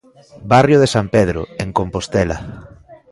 Barrio 0.53 0.79
de 0.79 0.91
San 0.93 1.07
Pedro, 1.15 1.41
en 1.63 1.69
Compostela. 1.77 2.37